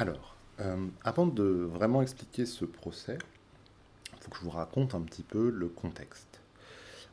Alors, 0.00 0.34
euh, 0.60 0.86
avant 1.04 1.26
de 1.26 1.44
vraiment 1.44 2.00
expliquer 2.00 2.46
ce 2.46 2.64
procès, 2.64 3.18
il 4.14 4.22
faut 4.22 4.30
que 4.30 4.38
je 4.38 4.44
vous 4.44 4.48
raconte 4.48 4.94
un 4.94 5.02
petit 5.02 5.22
peu 5.22 5.50
le 5.50 5.68
contexte. 5.68 6.40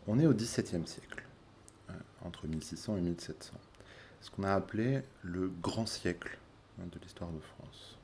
On 0.08 0.18
est 0.20 0.26
au 0.26 0.34
XVIIe 0.34 0.88
siècle, 0.88 1.26
euh, 1.90 1.94
entre 2.24 2.48
1600 2.48 2.96
et 2.96 3.02
1700, 3.02 3.56
ce 4.22 4.32
qu'on 4.32 4.44
a 4.44 4.54
appelé 4.54 5.02
le 5.22 5.52
grand 5.62 5.86
siècle 5.86 6.38
hein, 6.80 6.86
de 6.90 6.98
l'histoire 7.04 7.30
de 7.30 7.42
France. 7.42 7.98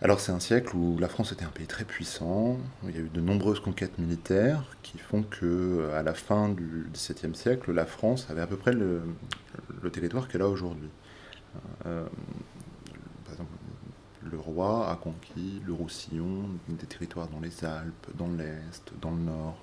Alors 0.00 0.18
c'est 0.18 0.32
un 0.32 0.40
siècle 0.40 0.74
où 0.74 0.96
la 0.98 1.08
France 1.10 1.32
était 1.32 1.44
un 1.44 1.50
pays 1.50 1.66
très 1.66 1.84
puissant, 1.84 2.58
où 2.82 2.88
il 2.88 2.96
y 2.96 2.98
a 2.98 3.02
eu 3.02 3.10
de 3.10 3.20
nombreuses 3.20 3.60
conquêtes 3.60 3.98
militaires 3.98 4.64
qui 4.82 4.96
font 4.96 5.22
que 5.22 5.90
à 5.92 6.02
la 6.02 6.14
fin 6.14 6.48
du 6.48 6.86
XVIIe 6.90 7.34
siècle, 7.34 7.70
la 7.72 7.84
France 7.84 8.30
avait 8.30 8.40
à 8.40 8.46
peu 8.46 8.56
près 8.56 8.72
le, 8.72 9.02
territoire 9.92 10.26
qu'elle 10.26 10.40
a 10.40 10.48
aujourd'hui. 10.48 10.88
Euh, 11.84 12.06
a 14.62 14.96
conquis 14.96 15.60
le 15.64 15.72
Roussillon, 15.72 16.48
des 16.68 16.86
territoires 16.86 17.28
dans 17.28 17.40
les 17.40 17.64
Alpes, 17.64 18.06
dans 18.14 18.28
l'Est, 18.28 18.92
dans 19.00 19.10
le 19.10 19.18
Nord, 19.18 19.56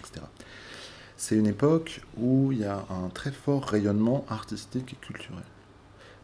etc. 0.00 0.24
C'est 1.16 1.36
une 1.36 1.46
époque 1.46 2.02
où 2.16 2.52
il 2.52 2.58
y 2.58 2.64
a 2.64 2.84
un 2.90 3.08
très 3.08 3.32
fort 3.32 3.64
rayonnement 3.64 4.24
artistique 4.28 4.92
et 4.92 4.96
culturel 4.96 5.44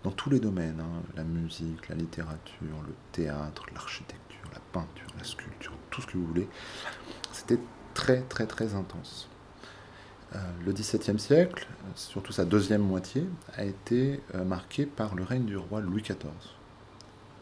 dans 0.04 0.10
tous 0.10 0.30
les 0.30 0.40
domaines, 0.40 0.80
hein, 0.80 1.02
la 1.16 1.24
musique, 1.24 1.88
la 1.88 1.96
littérature, 1.96 2.82
le 2.86 2.94
théâtre, 3.12 3.66
l'architecture, 3.74 4.48
la 4.52 4.60
peinture, 4.72 5.08
la 5.16 5.24
sculpture, 5.24 5.72
tout 5.90 6.00
ce 6.00 6.06
que 6.06 6.16
vous 6.16 6.26
voulez. 6.26 6.48
C'était 7.32 7.58
très 7.94 8.20
très 8.22 8.46
très 8.46 8.74
intense. 8.74 9.28
Euh, 10.34 10.38
le 10.64 10.72
XVIIe 10.72 11.18
siècle, 11.18 11.66
surtout 11.94 12.32
sa 12.32 12.44
deuxième 12.44 12.82
moitié, 12.82 13.26
a 13.56 13.64
été 13.64 14.20
euh, 14.34 14.44
marqué 14.44 14.84
par 14.86 15.14
le 15.14 15.24
règne 15.24 15.46
du 15.46 15.56
roi 15.56 15.80
Louis 15.80 16.02
XIV, 16.02 16.18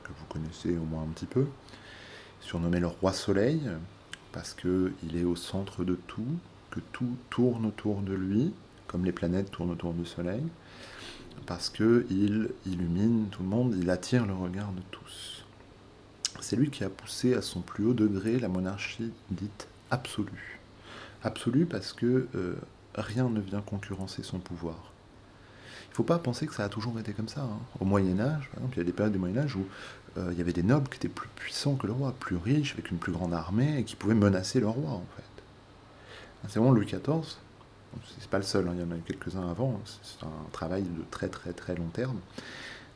que 0.06 0.12
vous 0.12 0.26
connaissez 0.28 0.76
au 0.76 0.84
moins 0.84 1.02
un 1.02 1.12
petit 1.12 1.26
peu, 1.26 1.46
surnommé 2.40 2.80
le 2.80 2.86
roi 2.86 3.12
Soleil, 3.12 3.60
parce 4.32 4.54
qu'il 4.54 5.16
est 5.16 5.24
au 5.24 5.36
centre 5.36 5.84
de 5.84 5.94
tout, 6.06 6.26
que 6.70 6.80
tout 6.92 7.16
tourne 7.30 7.66
autour 7.66 8.02
de 8.02 8.14
lui, 8.14 8.52
comme 8.86 9.04
les 9.04 9.12
planètes 9.12 9.50
tournent 9.50 9.70
autour 9.70 9.94
du 9.94 10.06
Soleil 10.06 10.42
parce 11.44 11.68
qu'il 11.68 12.50
illumine 12.66 13.28
tout 13.30 13.42
le 13.42 13.48
monde, 13.48 13.74
il 13.78 13.90
attire 13.90 14.26
le 14.26 14.34
regard 14.34 14.72
de 14.72 14.82
tous. 14.90 15.44
C'est 16.40 16.56
lui 16.56 16.70
qui 16.70 16.84
a 16.84 16.90
poussé 16.90 17.34
à 17.34 17.42
son 17.42 17.60
plus 17.60 17.86
haut 17.86 17.94
degré 17.94 18.38
la 18.38 18.48
monarchie 18.48 19.12
dite 19.30 19.68
absolue. 19.90 20.60
Absolue 21.22 21.66
parce 21.66 21.92
que 21.92 22.28
euh, 22.34 22.56
rien 22.94 23.28
ne 23.28 23.40
vient 23.40 23.60
concurrencer 23.60 24.22
son 24.22 24.38
pouvoir. 24.38 24.92
Faut 25.96 26.02
pas 26.02 26.18
penser 26.18 26.46
que 26.46 26.54
ça 26.54 26.64
a 26.64 26.68
toujours 26.68 26.98
été 26.98 27.14
comme 27.14 27.28
ça. 27.28 27.40
Hein. 27.40 27.58
Au 27.80 27.86
Moyen 27.86 28.20
Âge, 28.20 28.50
par 28.50 28.58
exemple, 28.58 28.74
il 28.74 28.78
y 28.78 28.80
a 28.82 28.84
des 28.84 28.92
périodes 28.92 29.14
du 29.14 29.18
Moyen 29.18 29.38
Âge 29.38 29.56
où 29.56 29.66
euh, 30.18 30.28
il 30.30 30.36
y 30.36 30.42
avait 30.42 30.52
des 30.52 30.62
nobles 30.62 30.90
qui 30.90 30.96
étaient 30.96 31.08
plus 31.08 31.28
puissants 31.36 31.74
que 31.74 31.86
le 31.86 31.94
roi, 31.94 32.14
plus 32.20 32.36
riches, 32.36 32.74
avec 32.74 32.90
une 32.90 32.98
plus 32.98 33.12
grande 33.12 33.32
armée, 33.32 33.78
et 33.78 33.84
qui 33.84 33.96
pouvaient 33.96 34.14
menacer 34.14 34.60
le 34.60 34.68
roi, 34.68 34.90
en 34.90 35.06
fait. 35.16 36.48
C'est 36.48 36.58
vraiment 36.58 36.72
Louis 36.72 36.84
XIV 36.84 37.38
c'est 38.18 38.28
pas 38.28 38.36
le 38.36 38.44
seul, 38.44 38.68
hein, 38.68 38.72
il 38.74 38.80
y 38.80 38.84
en 38.84 38.90
a 38.90 38.96
eu 38.96 39.00
quelques-uns 39.00 39.48
avant, 39.48 39.80
c'est 40.02 40.22
un 40.22 40.50
travail 40.52 40.82
de 40.82 41.02
très 41.10 41.28
très 41.28 41.54
très 41.54 41.74
long 41.74 41.88
terme, 41.88 42.20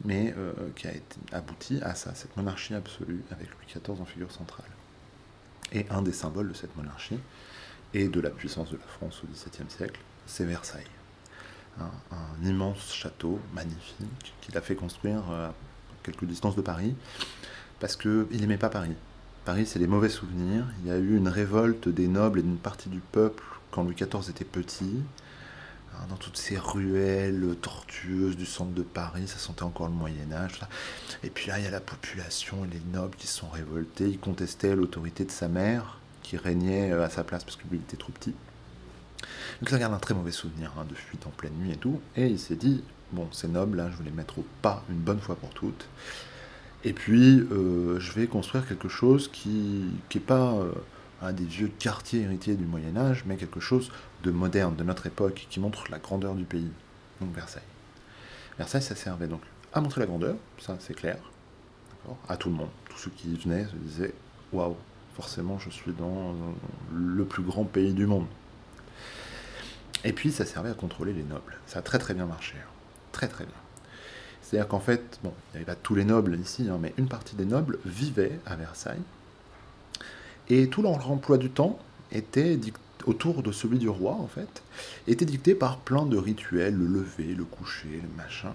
mais 0.05 0.34
euh, 0.37 0.53
qui 0.77 0.87
a 0.89 0.93
été, 0.93 1.17
abouti 1.33 1.81
à 1.83 1.95
ça, 1.95 2.15
cette 2.15 2.37
monarchie 2.37 2.75
absolue 2.75 3.23
avec 3.31 3.48
Louis 3.48 3.67
XIV 3.67 3.98
en 4.01 4.05
figure 4.05 4.31
centrale. 4.31 4.69
Et 5.73 5.87
un 5.89 6.03
des 6.03 6.12
symboles 6.12 6.48
de 6.48 6.55
cette 6.55 6.77
monarchie 6.77 7.19
et 7.95 8.09
de 8.09 8.21
la 8.21 8.31
puissance 8.31 8.71
de 8.71 8.77
la 8.77 8.87
France 8.87 9.23
au 9.25 9.27
XVIIe 9.27 9.71
siècle, 9.71 10.01
c'est 10.27 10.45
Versailles. 10.45 10.84
Un, 11.79 12.47
immense 12.47 12.95
château 12.95 13.39
magnifique 13.53 14.35
qu'il 14.41 14.57
a 14.57 14.63
fait 14.63 14.75
construire 14.75 15.23
euh, 15.31 15.49
à 15.49 15.55
quelques 16.03 16.25
distances 16.25 16.57
de 16.57 16.62
Paris, 16.62 16.95
parce 17.81 17.97
qu'il 17.97 18.27
n'aimait 18.33 18.57
pas 18.57 18.71
Paris. 18.71 18.95
Paris, 19.45 19.67
c'est 19.67 19.79
des 19.79 19.87
mauvais 19.87 20.09
souvenirs. 20.09 20.65
Il 20.81 20.89
y 20.89 20.91
a 20.91 20.97
eu 20.97 21.17
une 21.17 21.29
révolte 21.29 21.89
des 21.89 22.09
nobles 22.09 22.39
et 22.39 22.43
d'une 22.43 22.59
partie 22.59 22.89
du 22.89 23.00
peuple 23.00 23.43
quand 23.71 23.83
Louis 23.83 23.94
XIV 23.94 24.28
était 24.31 24.44
petit, 24.44 25.03
hein, 25.94 26.06
dans 26.09 26.17
toutes 26.17 26.37
ces 26.37 26.59
ruelles 26.59 27.56
tortueuses 27.61 28.37
du 28.37 28.47
centre 28.47 28.73
de 28.73 28.83
Paris, 28.83 29.28
ça 29.28 29.39
sentait 29.39 29.62
encore 29.62 29.89
le 29.89 29.94
Moyen 29.94 30.33
Âge. 30.33 30.61
Et 31.23 31.31
puis 31.31 31.49
là, 31.49 31.59
il 31.59 31.65
y 31.65 31.69
a 31.69 31.71
la 31.71 31.81
population 31.81 32.65
et 32.65 32.69
les 32.69 32.83
nobles 32.93 33.17
qui 33.17 33.27
se 33.27 33.39
sont 33.39 33.49
révoltés, 33.49 34.09
ils 34.09 34.19
contestaient 34.19 34.75
l'autorité 34.75 35.25
de 35.25 35.31
sa 35.31 35.49
mère, 35.49 35.99
qui 36.23 36.37
régnait 36.37 36.93
euh, 36.93 37.05
à 37.05 37.11
sa 37.11 37.25
place 37.25 37.44
parce 37.44 37.56
que 37.56 37.67
lui 37.69 37.78
était 37.78 37.97
trop 37.97 38.12
petit. 38.12 38.34
Donc 39.60 39.70
il 39.70 39.78
garde 39.78 39.94
un 39.94 39.98
très 39.98 40.14
mauvais 40.14 40.32
souvenir 40.32 40.72
hein, 40.78 40.86
de 40.88 40.94
fuite 40.94 41.26
en 41.26 41.31
pleine 41.31 41.54
nuit 41.54 41.72
et 41.72 41.76
tout, 41.76 42.00
et 42.16 42.26
il 42.26 42.38
s'est 42.38 42.56
dit, 42.56 42.82
bon, 43.12 43.28
ces 43.32 43.48
nobles, 43.48 43.76
là, 43.78 43.91
je 43.91 43.97
vais 43.97 44.04
les 44.04 44.16
mettre 44.16 44.38
au 44.38 44.44
pas 44.62 44.84
une 44.88 44.98
bonne 44.98 45.20
fois 45.20 45.36
pour 45.36 45.50
toutes. 45.50 45.88
Et 46.84 46.92
puis, 46.92 47.41
euh, 47.53 48.00
je 48.00 48.12
vais 48.12 48.26
construire 48.26 48.66
quelque 48.66 48.88
chose 48.88 49.28
qui 49.28 49.84
n'est 50.14 50.20
pas... 50.20 50.54
Euh, 50.54 50.72
un 51.22 51.32
des 51.32 51.44
vieux 51.44 51.70
quartiers 51.78 52.22
héritiers 52.22 52.54
du 52.54 52.64
Moyen 52.64 52.97
Âge, 52.97 53.25
mais 53.26 53.36
quelque 53.36 53.60
chose 53.60 53.91
de 54.22 54.31
moderne, 54.31 54.75
de 54.76 54.84
notre 54.84 55.06
époque, 55.06 55.47
qui 55.50 55.60
montre 55.60 55.91
la 55.91 55.98
grandeur 55.98 56.34
du 56.34 56.44
pays. 56.44 56.70
Donc 57.20 57.34
Versailles. 57.34 57.62
Versailles, 58.58 58.82
ça 58.82 58.94
servait 58.94 59.26
donc 59.26 59.42
à 59.72 59.81
montrer 59.81 60.00
la 60.00 60.06
grandeur, 60.06 60.37
ça 60.58 60.76
c'est 60.81 60.94
clair, 60.94 61.19
à 62.28 62.37
tout 62.37 62.48
le 62.48 62.56
monde. 62.56 62.70
Tous 62.88 62.98
ceux 62.98 63.10
qui 63.10 63.34
venaient 63.37 63.66
se 63.66 63.76
disaient 63.76 64.14
Waouh, 64.52 64.76
forcément 65.14 65.58
je 65.58 65.70
suis 65.70 65.92
dans 65.92 66.34
le 66.92 67.25
plus 67.25 67.42
grand 67.42 67.64
pays 67.64 67.92
du 67.92 68.06
monde. 68.06 68.26
Et 70.05 70.12
puis 70.12 70.33
ça 70.33 70.47
servait 70.47 70.71
à 70.71 70.75
contrôler 70.75 71.12
les 71.12 71.22
nobles. 71.22 71.59
Ça 71.66 71.81
a 71.81 71.83
très 71.83 71.99
très 71.99 72.15
bien 72.15 72.27
marché. 72.27 72.55
Hein. 72.59 72.71
Très 73.12 73.28
très 73.28 73.44
bien. 73.44 73.55
C'est-à-dire 74.43 74.69
qu'en 74.69 74.81
fait, 74.81 75.19
bon, 75.22 75.33
il 75.33 75.50
n'y 75.53 75.56
avait 75.59 75.72
pas 75.72 75.77
tous 75.77 75.94
les 75.94 76.05
nobles 76.05 76.37
ici, 76.38 76.69
hein, 76.69 76.78
mais 76.81 76.93
une 76.97 77.06
partie 77.06 77.37
des 77.37 77.44
nobles 77.44 77.78
vivaient 77.84 78.41
à 78.47 78.56
Versailles 78.56 79.03
et 80.50 80.69
tout 80.69 80.83
leur 80.83 81.11
emploi 81.11 81.38
du 81.38 81.49
temps 81.49 81.78
était 82.12 82.59
autour 83.06 83.43
de 83.43 83.53
celui 83.53 83.78
du 83.78 83.88
roi, 83.88 84.12
en 84.12 84.27
fait, 84.27 84.62
était 85.06 85.25
dicté 85.25 85.55
par 85.55 85.78
plein 85.78 86.05
de 86.05 86.19
rituels, 86.19 86.75
le 86.75 86.87
lever, 86.87 87.34
le 87.34 87.44
coucher, 87.44 88.03
le 88.03 88.17
machin. 88.17 88.53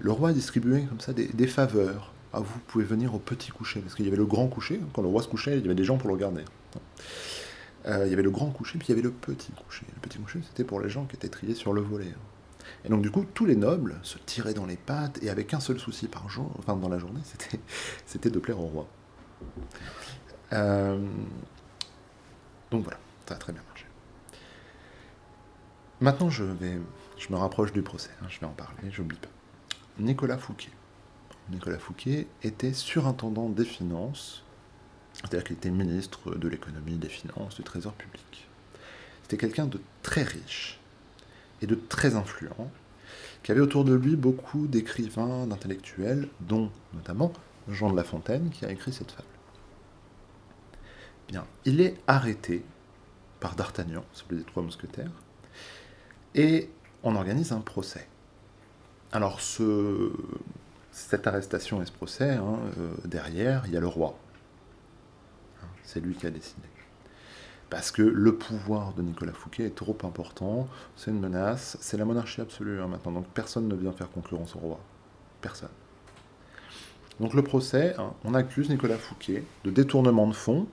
Le 0.00 0.10
roi 0.10 0.32
distribuait 0.32 0.82
comme 0.82 1.00
ça 1.00 1.12
des, 1.12 1.46
faveurs. 1.46 2.12
Ah, 2.32 2.40
vous 2.40 2.58
pouvez 2.66 2.84
venir 2.84 3.14
au 3.14 3.18
petit 3.18 3.50
coucher, 3.50 3.80
parce 3.80 3.94
qu'il 3.94 4.04
y 4.04 4.08
avait 4.08 4.16
le 4.16 4.26
grand 4.26 4.48
coucher, 4.48 4.80
quand 4.92 5.02
le 5.02 5.08
roi 5.08 5.22
se 5.22 5.28
couchait, 5.28 5.56
il 5.56 5.62
y 5.62 5.64
avait 5.64 5.74
des 5.74 5.84
gens 5.84 5.96
pour 5.96 6.08
le 6.08 6.14
regarder. 6.14 6.42
Euh, 7.88 8.04
il 8.04 8.10
y 8.10 8.12
avait 8.12 8.22
le 8.22 8.30
grand 8.30 8.50
coucher, 8.50 8.78
puis 8.78 8.88
il 8.88 8.90
y 8.90 8.92
avait 8.92 9.02
le 9.02 9.10
petit 9.10 9.52
coucher. 9.52 9.86
Le 9.94 10.00
petit 10.00 10.18
coucher, 10.18 10.40
c'était 10.46 10.64
pour 10.64 10.80
les 10.80 10.90
gens 10.90 11.06
qui 11.06 11.16
étaient 11.16 11.28
triés 11.28 11.54
sur 11.54 11.72
le 11.72 11.80
volet. 11.80 12.12
Et 12.84 12.88
donc, 12.88 13.02
du 13.02 13.10
coup, 13.10 13.24
tous 13.34 13.46
les 13.46 13.56
nobles 13.56 13.98
se 14.02 14.18
tiraient 14.18 14.54
dans 14.54 14.66
les 14.66 14.76
pattes, 14.76 15.22
et 15.22 15.30
avec 15.30 15.54
un 15.54 15.60
seul 15.60 15.78
souci 15.78 16.06
par 16.06 16.28
jour, 16.28 16.50
enfin 16.58 16.76
dans 16.76 16.88
la 16.88 16.98
journée, 16.98 17.20
c'était 18.06 18.30
de 18.30 18.38
plaire 18.38 18.60
au 18.60 18.66
roi. 18.66 18.86
Euh, 20.52 20.98
donc 22.70 22.84
voilà, 22.84 22.98
ça 23.26 23.34
a 23.34 23.38
très 23.38 23.52
bien 23.52 23.62
marché. 23.66 23.86
Maintenant, 26.00 26.30
je, 26.30 26.44
vais, 26.44 26.78
je 27.16 27.32
me 27.32 27.36
rapproche 27.36 27.72
du 27.72 27.82
procès, 27.82 28.10
hein, 28.22 28.26
je 28.28 28.38
vais 28.38 28.46
en 28.46 28.52
parler, 28.52 28.90
j'oublie 28.90 29.18
pas. 29.18 29.28
Nicolas 29.98 30.38
Fouquet. 30.38 30.70
Nicolas 31.50 31.78
Fouquet 31.78 32.28
était 32.42 32.72
surintendant 32.72 33.48
des 33.48 33.64
finances, 33.64 34.44
c'est-à-dire 35.20 35.44
qu'il 35.44 35.56
était 35.56 35.70
ministre 35.70 36.34
de 36.34 36.48
l'économie, 36.48 36.96
des 36.96 37.08
finances, 37.08 37.56
du 37.56 37.62
trésor 37.62 37.92
public. 37.94 38.48
C'était 39.22 39.36
quelqu'un 39.36 39.66
de 39.66 39.80
très 40.02 40.22
riche 40.22 40.80
et 41.60 41.66
de 41.66 41.74
très 41.74 42.14
influent, 42.14 42.70
qui 43.42 43.52
avait 43.52 43.60
autour 43.60 43.84
de 43.84 43.94
lui 43.94 44.16
beaucoup 44.16 44.66
d'écrivains, 44.66 45.46
d'intellectuels, 45.46 46.28
dont 46.40 46.70
notamment 46.94 47.32
Jean 47.68 47.90
de 47.90 47.96
La 47.96 48.04
Fontaine, 48.04 48.50
qui 48.50 48.64
a 48.64 48.70
écrit 48.70 48.92
cette 48.92 49.10
fable. 49.10 49.28
Bien, 51.28 51.46
il 51.64 51.80
est 51.80 51.96
arrêté 52.06 52.64
par 53.40 53.54
D'Artagnan, 53.54 54.04
celui 54.12 54.38
des 54.38 54.44
trois 54.44 54.62
mousquetaires, 54.62 55.10
et 56.34 56.70
on 57.02 57.16
organise 57.16 57.52
un 57.52 57.60
procès. 57.60 58.06
Alors, 59.12 59.40
ce, 59.40 60.12
cette 60.90 61.26
arrestation 61.26 61.82
et 61.82 61.86
ce 61.86 61.92
procès, 61.92 62.30
hein, 62.30 62.58
euh, 62.78 62.94
derrière, 63.04 63.64
il 63.66 63.72
y 63.72 63.76
a 63.76 63.80
le 63.80 63.86
roi. 63.86 64.18
Hein, 65.88 65.92
c'est 65.92 66.00
lui 66.00 66.14
qui 66.14 66.26
a 66.26 66.30
décidé. 66.30 66.68
Parce 67.70 67.90
que 67.90 68.02
le 68.02 68.34
pouvoir 68.34 68.94
de 68.94 69.02
Nicolas 69.02 69.32
Fouquet 69.32 69.64
est 69.64 69.74
trop 69.74 69.96
important, 70.04 70.68
c'est 70.96 71.10
une 71.10 71.20
menace, 71.20 71.76
c'est 71.80 71.98
la 71.98 72.04
monarchie 72.04 72.40
absolue 72.40 72.80
hein, 72.80 72.88
maintenant, 72.88 73.12
donc 73.12 73.26
personne 73.28 73.68
ne 73.68 73.74
vient 73.74 73.92
faire 73.92 74.10
concurrence 74.10 74.56
au 74.56 74.60
roi. 74.60 74.80
Personne. 75.42 75.68
Donc 77.20 77.34
le 77.34 77.42
procès, 77.42 77.94
on 78.24 78.34
accuse 78.34 78.70
Nicolas 78.70 78.96
Fouquet 78.96 79.44
de 79.64 79.70
détournement 79.70 80.26
de 80.26 80.32
fonds 80.32 80.66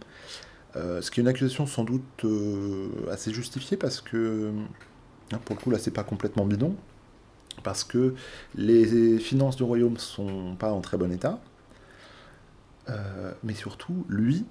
euh, 0.75 1.01
ce 1.01 1.09
qui 1.09 1.19
est 1.19 1.23
une 1.23 1.29
accusation 1.29 1.65
sans 1.65 1.85
doute 1.85 2.25
euh, 2.25 2.89
assez 3.09 3.31
justifiée 3.31 3.77
parce 3.77 4.01
que, 4.01 4.51
hein, 5.31 5.39
pour 5.45 5.55
le 5.55 5.61
coup, 5.61 5.71
là, 5.71 5.79
c'est 5.79 5.91
pas 5.91 6.03
complètement 6.03 6.45
bidon, 6.45 6.75
parce 7.63 7.83
que 7.83 8.13
les 8.55 9.17
finances 9.19 9.55
du 9.55 9.63
royaume 9.63 9.97
sont 9.97 10.55
pas 10.55 10.73
en 10.73 10.81
très 10.81 10.97
bon 10.97 11.11
état, 11.11 11.39
euh, 12.89 13.31
mais 13.43 13.53
surtout, 13.53 14.05
lui, 14.09 14.45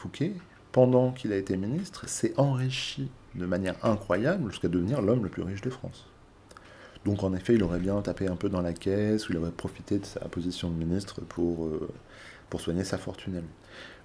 Fouquet, 0.00 0.32
pendant 0.72 1.12
qu'il 1.12 1.30
a 1.30 1.36
été 1.36 1.58
ministre, 1.58 2.08
s'est 2.08 2.32
enrichi 2.38 3.10
de 3.34 3.44
manière 3.44 3.76
incroyable 3.84 4.50
jusqu'à 4.50 4.68
devenir 4.68 5.02
l'homme 5.02 5.22
le 5.22 5.28
plus 5.28 5.42
riche 5.42 5.60
de 5.60 5.68
France. 5.68 6.06
Donc 7.04 7.22
en 7.22 7.34
effet, 7.34 7.54
il 7.54 7.62
aurait 7.62 7.80
bien 7.80 8.00
tapé 8.00 8.26
un 8.26 8.36
peu 8.36 8.48
dans 8.48 8.62
la 8.62 8.72
caisse, 8.72 9.28
ou 9.28 9.32
il 9.32 9.38
aurait 9.38 9.50
profité 9.50 9.98
de 9.98 10.06
sa 10.06 10.20
position 10.20 10.70
de 10.70 10.74
ministre 10.74 11.20
pour, 11.20 11.66
euh, 11.66 11.86
pour 12.48 12.62
soigner 12.62 12.82
sa 12.82 12.96
fortune. 12.96 13.42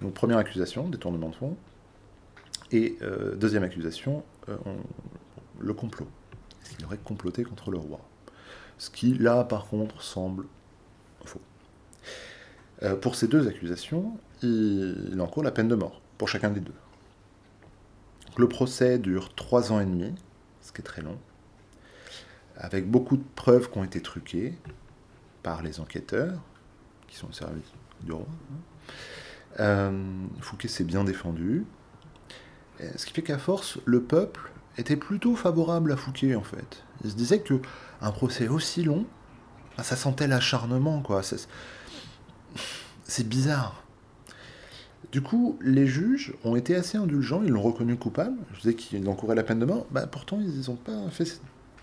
Donc 0.02 0.14
première 0.14 0.38
accusation, 0.38 0.90
détournement 0.90 1.30
de 1.30 1.36
fonds. 1.36 1.56
Et 2.74 2.98
euh, 3.02 3.34
deuxième 3.36 3.64
accusation, 3.64 4.26
euh, 4.50 4.58
le 5.60 5.74
complot. 5.74 6.08
Est-ce 6.62 6.86
aurait 6.86 6.98
comploté 6.98 7.44
contre 7.44 7.72
le 7.72 7.78
roi? 7.78 8.02
Ce 8.78 8.90
qui, 8.90 9.14
là, 9.14 9.46
par 9.46 9.68
contre, 9.68 10.02
semble. 10.02 10.46
Pour 13.02 13.16
ces 13.16 13.28
deux 13.28 13.48
accusations, 13.48 14.18
il, 14.42 15.18
encourt 15.20 15.44
la 15.44 15.52
peine 15.52 15.68
de 15.68 15.76
mort, 15.76 16.02
pour 16.18 16.30
chacun 16.30 16.50
des 16.50 16.60
deux. 16.60 16.74
Le 18.38 18.50
procès 18.50 19.00
dure 19.00 19.34
trois 19.34 19.72
ans 19.72 19.80
et 19.80 19.86
demi, 19.86 20.14
ce 20.62 20.72
qui 20.72 20.82
est 20.82 20.84
très 20.84 21.02
long, 21.02 21.18
avec 22.58 22.90
beaucoup 22.90 23.18
de 23.18 23.24
preuves 23.36 23.70
qui 23.72 23.78
ont 23.78 23.84
été 23.84 24.02
truquées 24.02 24.58
par 25.42 25.62
les 25.62 25.80
enquêteurs, 25.80 26.40
qui 27.08 27.16
sont 27.16 27.30
au 27.30 27.34
service 27.34 27.72
du 28.02 28.12
roi. 28.12 28.26
Euh, 29.60 30.26
Fouquet 30.42 30.68
s'est 30.68 30.84
bien 30.84 31.04
défendu, 31.04 31.66
ce 32.80 33.06
qui 33.06 33.14
fait 33.14 33.22
qu'à 33.22 33.38
force, 33.38 33.80
le 33.86 34.02
peuple 34.02 34.52
était 34.78 34.98
plutôt 34.98 35.36
favorable 35.36 35.92
à 35.92 35.98
Fouquet 35.98 36.36
en 36.36 36.44
fait. 36.44 36.84
Il 37.04 37.12
se 37.12 37.16
disait 37.16 37.40
que 37.40 37.62
un 38.02 38.12
procès 38.12 38.48
aussi 38.48 38.84
long, 38.84 39.06
bah, 39.78 39.84
ça 39.84 39.96
sentait 39.96 40.28
l'acharnement 40.28 41.02
quoi. 41.02 41.22
C'est 43.04 43.28
bizarre. 43.28 43.84
Du 45.12 45.22
coup, 45.22 45.58
les 45.62 45.88
juges 45.88 46.34
ont 46.44 46.56
été 46.56 46.76
assez 46.76 46.98
indulgents, 46.98 47.42
ils 47.44 47.52
l'ont 47.52 47.62
reconnu 47.62 47.96
coupable. 47.96 48.38
Je 48.54 48.62
disais 48.62 48.74
qu'il 48.74 49.08
encourait 49.08 49.36
la 49.36 49.44
peine 49.44 49.60
de 49.60 49.66
mort. 49.66 49.88
Bah, 49.92 50.08
pourtant, 50.08 50.40
ils 50.42 50.70
n'ont 50.70 50.76
pas 50.76 51.06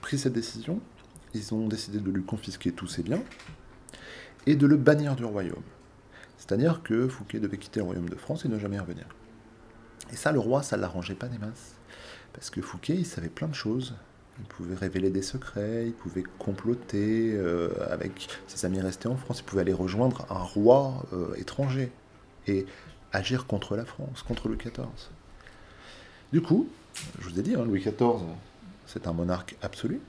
pris 0.01 0.19
cette 0.19 0.33
décision. 0.33 0.81
Ils 1.35 1.55
ont 1.55 1.67
décidé 1.67 1.99
de 1.99 2.11
lui 2.11 2.25
confisquer 2.25 2.73
tous 2.73 2.89
ses 2.89 3.03
biens 3.03 3.23
et 4.47 4.57
de 4.57 4.67
le 4.67 4.77
bannir 4.77 5.17
du 5.17 5.25
royaume. 5.25 5.63
C'est-à-dire 6.37 6.83
que 6.83 7.09
Fouquet 7.09 7.39
devait 7.41 7.57
quitter 7.57 7.81
le 7.81 7.87
royaume 7.87 8.09
de 8.09 8.17
France 8.17 8.45
et 8.45 8.49
ne 8.49 8.59
jamais 8.59 8.79
revenir. 8.79 9.07
Et 10.13 10.17
ça, 10.17 10.33
le 10.33 10.41
roi, 10.41 10.63
ça 10.63 10.77
ne 10.77 10.83
l'arrangeait 10.83 11.15
pas 11.15 11.29
des 11.29 11.39
masses. 11.39 11.77
Parce 12.33 12.51
que 12.51 12.61
Fouquet, 12.61 12.97
il 12.97 13.07
savait 13.07 13.29
plein 13.29 13.49
de 13.49 13.55
choses. 13.55 13.95
Il 14.39 14.47
pouvait 14.47 14.75
révéler 14.75 15.11
des 15.11 15.23
secrets, 15.23 15.87
il 15.87 15.93
pouvait 15.93 16.25
comploter 16.39 17.33
euh, 17.35 17.71
avec 17.91 18.29
ses 18.47 18.65
amis 18.67 18.81
restés 18.81 19.09
en 19.09 19.17
France, 19.17 19.41
il 19.41 19.45
pouvait 19.45 19.61
aller 19.63 19.73
rejoindre 19.73 20.27
un 20.31 20.43
roi 20.43 21.05
euh, 21.13 21.35
étranger. 21.35 21.93
Et 22.49 22.67
agir 23.13 23.47
contre 23.47 23.77
la 23.77 23.85
France, 23.85 24.23
contre 24.23 24.49
Louis 24.49 24.57
XIV. 24.57 24.87
Du 26.33 26.41
coup, 26.41 26.69
je 27.21 27.29
vous 27.29 27.39
ai 27.39 27.43
dit, 27.43 27.55
hein, 27.55 27.65
Louis 27.65 27.81
XIV, 27.81 28.25
c'est 28.87 29.07
un 29.07 29.13
monarque 29.13 29.57
absolu. 29.63 30.01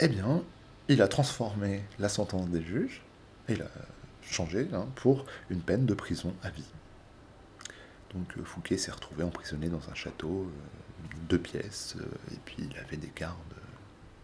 Eh 0.00 0.08
bien, 0.08 0.42
il 0.88 1.02
a 1.02 1.08
transformé 1.08 1.82
la 1.98 2.08
sentence 2.08 2.48
des 2.48 2.62
juges, 2.62 3.02
il 3.48 3.62
a 3.62 3.70
changé 4.22 4.68
hein, 4.72 4.86
pour 4.96 5.24
une 5.50 5.60
peine 5.60 5.86
de 5.86 5.94
prison 5.94 6.34
à 6.42 6.50
vie. 6.50 6.68
Donc 8.14 8.36
euh, 8.36 8.44
Fouquet 8.44 8.76
s'est 8.76 8.90
retrouvé 8.90 9.22
emprisonné 9.22 9.68
dans 9.68 9.88
un 9.88 9.94
château, 9.94 10.50
deux 11.28 11.38
pièces, 11.38 11.96
euh, 11.98 12.32
et 12.32 12.38
puis 12.44 12.56
il 12.58 12.78
avait 12.78 12.96
des 12.96 13.12
gardes 13.14 13.36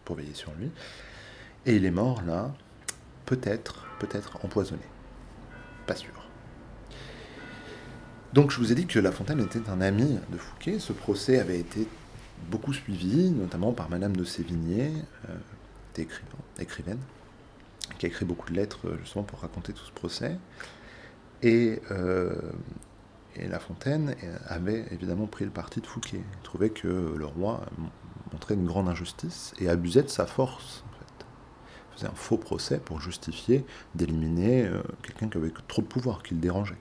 pour 0.05 0.17
veiller 0.17 0.35
sur 0.35 0.53
lui. 0.55 0.71
Et 1.65 1.77
il 1.77 1.85
est 1.85 1.91
mort 1.91 2.23
là, 2.23 2.55
peut-être, 3.25 3.87
peut-être 3.99 4.45
empoisonné. 4.45 4.87
Pas 5.87 5.97
sûr. 5.97 6.13
Donc 8.33 8.51
je 8.51 8.59
vous 8.59 8.73
ai 8.73 8.75
dit 8.75 8.87
que 8.87 8.99
La 8.99 9.13
Fontaine 9.13 9.41
était 9.41 9.69
un 9.69 9.81
ami 9.81 10.19
de 10.31 10.37
Fouquet. 10.37 10.79
Ce 10.79 10.93
procès 10.93 11.39
avait 11.39 11.59
été 11.59 11.89
beaucoup 12.51 12.73
suivi, 12.73 13.31
notamment 13.31 13.73
par 13.73 13.89
Madame 13.89 14.17
de 14.17 14.25
Sévigné, 14.25 14.93
euh, 15.29 16.03
écrivaine, 16.59 16.99
qui 17.99 18.07
a 18.07 18.09
écrit 18.09 18.25
beaucoup 18.25 18.51
de 18.51 18.57
lettres 18.57 18.89
euh, 18.89 18.99
justement 19.01 19.25
pour 19.25 19.41
raconter 19.41 19.73
tout 19.73 19.85
ce 19.85 19.93
procès. 19.93 20.37
Et, 21.43 21.81
et 23.37 23.49
La 23.49 23.59
Fontaine 23.59 24.15
avait 24.47 24.87
évidemment 24.91 25.27
pris 25.27 25.45
le 25.45 25.51
parti 25.51 25.81
de 25.81 25.87
Fouquet. 25.87 26.21
Il 26.21 26.43
trouvait 26.43 26.71
que 26.71 27.15
le 27.17 27.27
roi 27.27 27.65
montrait 28.33 28.55
une 28.55 28.67
grande 28.67 28.89
injustice 28.89 29.55
et 29.61 29.69
abusait 29.69 30.03
de 30.03 30.09
sa 30.09 30.27
force. 30.27 30.85
Il 31.93 31.99
faisait 31.99 32.09
un 32.09 32.15
faux 32.15 32.39
procès 32.39 32.79
pour 32.79 33.01
justifier 33.01 33.65
d'éliminer 33.95 34.71
quelqu'un 35.03 35.29
qui 35.29 35.39
avait 35.39 35.53
trop 35.69 35.83
de 35.83 35.87
pouvoir, 35.87 36.23
qui 36.23 36.35
le 36.35 36.41
dérangeait. 36.41 36.79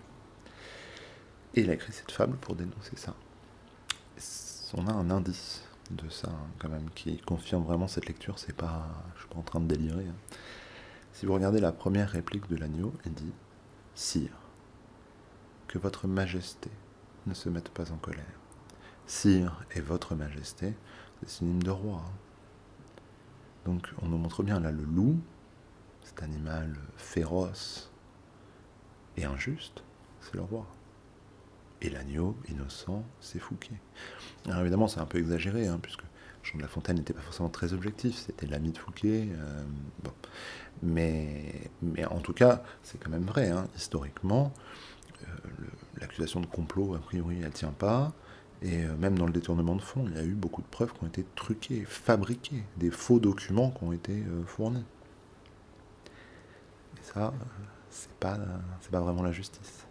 Et 1.55 1.61
il 1.61 1.69
a 1.69 1.73
écrit 1.73 1.93
cette 1.93 2.11
fable 2.11 2.35
pour 2.37 2.55
dénoncer 2.55 2.95
ça. 2.95 3.13
On 4.77 4.87
a 4.87 4.91
un 4.91 5.09
indice 5.09 5.63
de 5.91 6.09
ça, 6.09 6.27
hein, 6.29 6.47
quand 6.59 6.67
même, 6.67 6.89
qui 6.95 7.17
confirme 7.17 7.63
vraiment 7.63 7.87
cette 7.87 8.07
lecture. 8.07 8.39
C'est 8.39 8.55
pas, 8.55 8.89
je 9.15 9.21
suis 9.21 9.29
pas 9.29 9.37
en 9.37 9.43
train 9.43 9.61
de 9.61 9.67
délirer. 9.67 10.05
Hein. 10.05 10.35
Si 11.13 11.25
vous 11.25 11.33
regardez 11.33 11.61
la 11.61 11.71
première 11.71 12.09
réplique 12.09 12.49
de 12.49 12.57
l'agneau, 12.57 12.93
il 13.05 13.13
dit 13.13 13.31
Sire, 13.93 14.37
que 15.75 15.79
votre 15.79 16.07
majesté 16.07 16.69
ne 17.27 17.33
se 17.33 17.49
mette 17.49 17.67
pas 17.67 17.91
en 17.91 17.97
colère. 17.97 18.23
Sire 19.07 19.61
et 19.75 19.81
votre 19.81 20.15
majesté, 20.15 20.73
c'est 21.19 21.29
synonyme 21.29 21.63
de 21.63 21.69
roi. 21.69 22.01
Donc 23.65 23.89
on 24.01 24.07
nous 24.07 24.17
montre 24.17 24.41
bien 24.41 24.61
là 24.61 24.71
le 24.71 24.85
loup, 24.85 25.19
cet 26.01 26.23
animal 26.23 26.77
féroce 26.95 27.91
et 29.17 29.25
injuste, 29.25 29.83
c'est 30.21 30.35
le 30.35 30.43
roi. 30.43 30.65
Et 31.81 31.89
l'agneau 31.89 32.37
innocent, 32.47 33.03
c'est 33.19 33.39
Fouquet. 33.39 33.81
Alors 34.45 34.61
évidemment, 34.61 34.87
c'est 34.87 35.01
un 35.01 35.05
peu 35.05 35.17
exagéré, 35.17 35.67
hein, 35.67 35.79
puisque 35.81 36.03
Jean 36.41 36.57
de 36.57 36.61
La 36.61 36.69
Fontaine 36.69 36.95
n'était 36.95 37.13
pas 37.13 37.19
forcément 37.19 37.49
très 37.49 37.73
objectif, 37.73 38.15
c'était 38.15 38.47
l'ami 38.47 38.71
de 38.71 38.77
Fouquet. 38.77 39.27
Euh, 39.29 39.65
mais, 40.83 41.69
mais 41.81 42.05
en 42.05 42.21
tout 42.21 42.33
cas, 42.33 42.63
c'est 42.81 42.97
quand 42.97 43.09
même 43.09 43.25
vrai, 43.25 43.49
hein, 43.49 43.67
historiquement, 43.75 44.53
l'accusation 45.99 46.41
de 46.41 46.45
complot, 46.45 46.95
a 46.95 46.99
priori, 46.99 47.37
elle 47.39 47.45
ne 47.45 47.51
tient 47.51 47.71
pas. 47.71 48.13
Et 48.61 48.85
euh, 48.85 48.95
même 48.97 49.17
dans 49.17 49.25
le 49.25 49.33
détournement 49.33 49.75
de 49.75 49.81
fonds, 49.81 50.05
il 50.07 50.15
y 50.15 50.19
a 50.19 50.23
eu 50.23 50.33
beaucoup 50.33 50.61
de 50.61 50.67
preuves 50.67 50.93
qui 50.93 51.03
ont 51.03 51.07
été 51.07 51.25
truquées, 51.35 51.83
fabriquées, 51.85 52.63
des 52.77 52.91
faux 52.91 53.19
documents 53.19 53.71
qui 53.71 53.83
ont 53.83 53.91
été 53.91 54.23
fournis. 54.47 54.85
Et 56.97 57.03
ça, 57.03 57.33
c'est 57.89 58.11
pas, 58.13 58.37
pas 58.91 59.01
vraiment 59.01 59.23
la 59.23 59.31
justice. 59.31 59.84